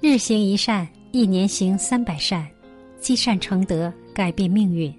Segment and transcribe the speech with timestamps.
[0.00, 2.46] 日行一善，一年行三百善，
[3.00, 4.94] 积善成德，改变命运。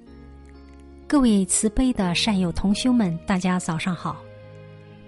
[1.07, 4.17] 各位慈悲的善友同修们，大家早上好！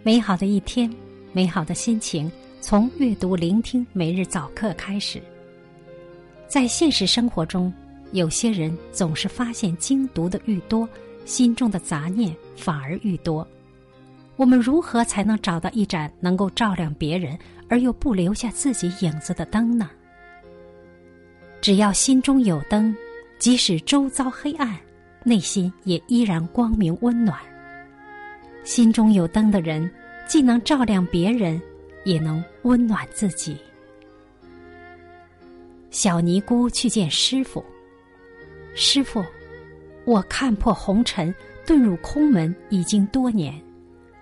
[0.02, 0.90] 美好的一天，
[1.34, 5.22] 美好的心情，从阅读、聆听每日早课开始。
[6.48, 7.72] 在现实生活中，
[8.14, 10.88] 有些人总是发现经读的愈多，
[11.26, 13.46] 心中的杂念反而愈多。
[14.38, 17.38] 我们如何才能找到一盏能够照亮别人
[17.72, 19.90] 而又不留下自己影子的灯呢？
[21.62, 22.94] 只要心中有灯，
[23.40, 24.78] 即使周遭黑暗，
[25.24, 27.40] 内心也依然光明温暖。
[28.66, 29.90] 心中有灯的人，
[30.28, 31.62] 既能照亮别人，
[32.04, 33.56] 也能温暖自己。
[35.92, 37.64] 小尼姑去见师傅，
[38.76, 39.24] 师傅，
[40.04, 41.34] 我看破红尘，
[41.66, 43.58] 遁入空门已经多年。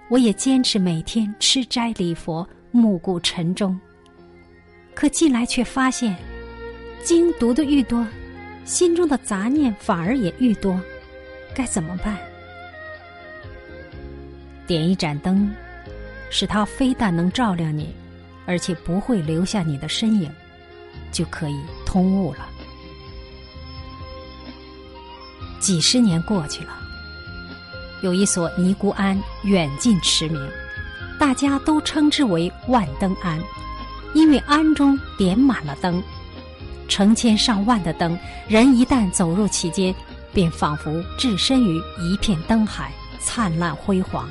[0.08, 3.80] 我也坚持每天吃斋礼佛，暮鼓晨钟。
[4.94, 6.16] 可近来却发现，
[7.04, 8.06] 经读的愈多，
[8.66, 10.80] 心中的杂念反而也愈多，
[11.54, 12.18] 该怎么办？
[14.68, 15.50] 点一盏灯，
[16.30, 17.96] 使它非但能照亮你，
[18.46, 20.30] 而且不会留下你的身影，
[21.12, 22.48] 就可以通悟了。
[25.60, 26.78] 几十年过去了。
[28.02, 30.50] 有一所尼姑庵远近驰名，
[31.20, 33.38] 大家都称之为万灯庵，
[34.14, 36.02] 因为庵中点满了灯，
[36.88, 38.18] 成千上万的灯，
[38.48, 39.94] 人一旦走入其间，
[40.34, 44.28] 便仿佛置身于一片灯海，灿烂辉煌。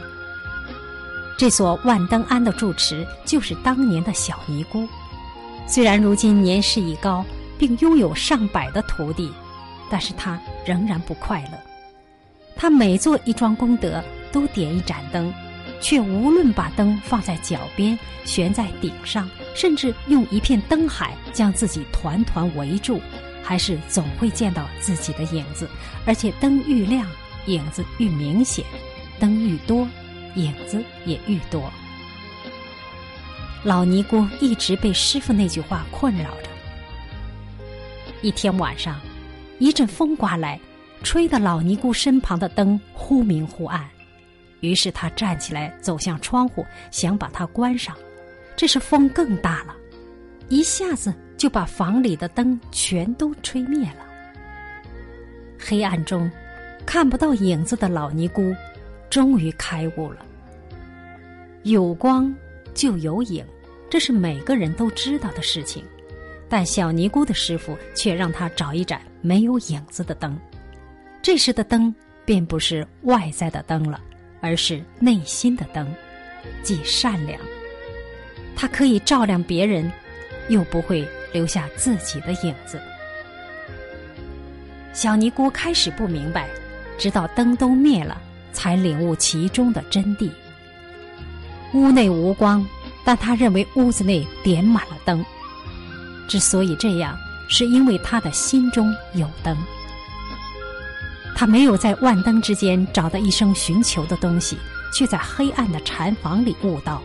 [1.36, 4.88] 这所万灯庵的住持就是当年的小尼姑，
[5.66, 7.24] 虽然如今年事已高，
[7.58, 9.30] 并拥有上百的徒弟，
[9.90, 11.58] 但是他仍然不快乐。
[12.56, 15.32] 他每做一桩功德，都点一盏灯，
[15.80, 23.00] 却无论把灯放在脚边、悬在顶上，甚至用一片灯海将自己团团围住，
[23.42, 25.68] 还是总会见到自己的影子。
[26.04, 27.06] 而且灯愈亮，
[27.46, 28.64] 影子愈明显；
[29.20, 29.86] 灯愈多，
[30.34, 31.70] 影子也愈多。
[33.64, 36.48] 老尼姑一直被师傅那句话困扰着。
[38.22, 39.00] 一天晚上，
[39.58, 40.58] 一阵风刮来。
[41.00, 43.88] 吹得老尼姑身旁的灯忽明忽暗，
[44.60, 47.96] 于是他站起来走向窗户，想把它关上。
[48.56, 49.76] 这时风更大了，
[50.48, 54.06] 一下子就把房里的灯全都吹灭了。
[55.58, 56.30] 黑暗中
[56.84, 58.54] 看不到影子的老尼姑，
[59.08, 60.24] 终于开悟了。
[61.62, 62.34] 有光
[62.74, 63.44] 就有影，
[63.90, 65.84] 这是每个人都知道的事情，
[66.48, 70.38] 但小尼姑的师傅却让他找一盏没有影子的灯。
[71.20, 74.00] 这时的灯便不是外在的灯了，
[74.40, 75.86] 而是内心的灯，
[76.62, 77.40] 即善良。
[78.56, 79.90] 它可以照亮别人，
[80.48, 82.80] 又不会留下自己的影子。
[84.92, 86.48] 小尼姑开始不明白，
[86.98, 88.20] 直到灯都灭了，
[88.52, 90.28] 才领悟其中的真谛。
[91.72, 92.66] 屋内无光，
[93.04, 95.24] 但她认为屋子内点满了灯。
[96.26, 97.16] 之所以这样，
[97.48, 99.56] 是因为她的心中有灯。
[101.38, 104.58] 他没有在万灯之间找到一生寻求的东西，
[104.92, 107.00] 却在黑暗的禅房里悟道。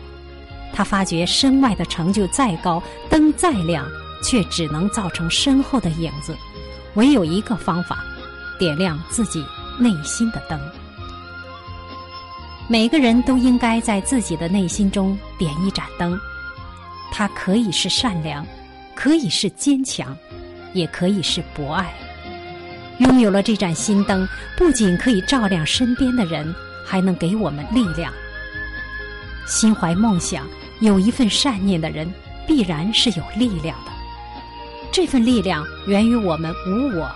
[0.72, 3.86] 他发觉身外的成就再高，灯再亮，
[4.24, 6.36] 却只能造成身后的影子。
[6.94, 8.04] 唯有一个方法，
[8.58, 9.46] 点亮自己
[9.78, 10.60] 内心的灯。
[12.66, 16.18] 每个人都应该在自己的内心中点一盏灯，
[17.12, 18.44] 它可以是善良，
[18.96, 20.16] 可以是坚强，
[20.72, 21.94] 也可以是博爱。
[22.98, 28.12] 拥有了这盏心灯，不仅可以照亮身边的人，还能给我们力量。
[29.46, 30.46] 心怀梦想、
[30.80, 32.12] 有一份善念的人，
[32.46, 33.92] 必然是有力量的。
[34.92, 37.10] 这份力量源于我们无我，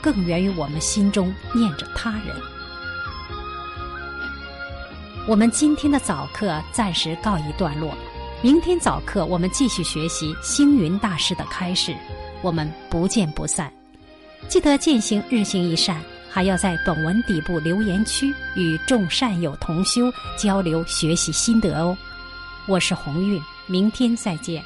[0.00, 2.36] 更源于我们心中念着他人。
[5.26, 7.92] 我们今天的早课暂时告一段落，
[8.40, 11.92] 明天早课我们继续学习星云大师的开示，
[12.40, 13.72] 我们不见不散。
[14.48, 16.00] 记得践行日行一善，
[16.30, 21.96] 还要在本文底部留言区与众善友同修交流学习心得哦。
[22.66, 24.62] 我是鸿运，明天再见。